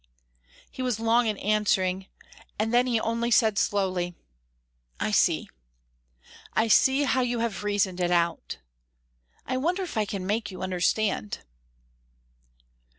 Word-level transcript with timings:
He 0.71 0.81
was 0.81 0.99
long 0.99 1.27
in 1.27 1.37
answering, 1.37 2.07
and 2.57 2.73
then 2.73 2.87
he 2.87 2.99
only 2.99 3.29
said, 3.29 3.59
slowly: 3.59 4.15
"I 4.99 5.11
see. 5.11 5.47
I 6.55 6.69
see 6.69 7.03
how 7.03 7.21
you 7.21 7.37
have 7.41 7.63
reasoned 7.63 7.99
it 7.99 8.09
out. 8.09 8.57
I 9.45 9.57
wonder 9.57 9.83
if 9.83 9.97
I 9.97 10.05
can 10.05 10.25
make 10.25 10.49
you 10.49 10.63
understand?" 10.63 11.41